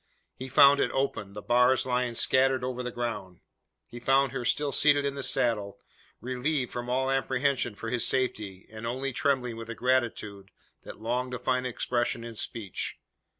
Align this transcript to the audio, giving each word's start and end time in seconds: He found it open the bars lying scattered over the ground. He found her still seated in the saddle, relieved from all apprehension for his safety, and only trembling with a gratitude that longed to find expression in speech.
He 0.35 0.47
found 0.47 0.79
it 0.79 0.89
open 0.93 1.33
the 1.33 1.43
bars 1.43 1.85
lying 1.85 2.15
scattered 2.15 2.63
over 2.63 2.81
the 2.81 2.89
ground. 2.89 3.39
He 3.85 3.99
found 3.99 4.31
her 4.31 4.43
still 4.43 4.71
seated 4.71 5.05
in 5.05 5.13
the 5.13 5.21
saddle, 5.21 5.77
relieved 6.19 6.71
from 6.71 6.89
all 6.89 7.11
apprehension 7.11 7.75
for 7.75 7.91
his 7.91 8.03
safety, 8.07 8.65
and 8.71 8.87
only 8.87 9.13
trembling 9.13 9.57
with 9.57 9.69
a 9.69 9.75
gratitude 9.75 10.49
that 10.81 10.99
longed 10.99 11.33
to 11.33 11.37
find 11.37 11.67
expression 11.67 12.23
in 12.23 12.33
speech. 12.33 12.97